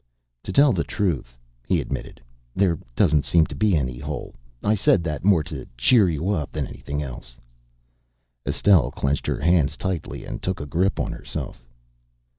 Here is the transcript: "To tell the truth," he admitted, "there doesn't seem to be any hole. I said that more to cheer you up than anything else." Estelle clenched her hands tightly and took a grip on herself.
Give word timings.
"To 0.45 0.51
tell 0.51 0.73
the 0.73 0.83
truth," 0.83 1.37
he 1.67 1.79
admitted, 1.79 2.19
"there 2.55 2.79
doesn't 2.95 3.23
seem 3.23 3.45
to 3.45 3.53
be 3.53 3.75
any 3.75 3.99
hole. 3.99 4.33
I 4.63 4.73
said 4.73 5.03
that 5.03 5.23
more 5.23 5.43
to 5.43 5.67
cheer 5.77 6.09
you 6.09 6.31
up 6.31 6.49
than 6.49 6.65
anything 6.65 7.03
else." 7.03 7.37
Estelle 8.43 8.89
clenched 8.89 9.27
her 9.27 9.39
hands 9.41 9.77
tightly 9.77 10.25
and 10.25 10.41
took 10.41 10.59
a 10.59 10.65
grip 10.65 10.99
on 10.99 11.11
herself. 11.11 11.63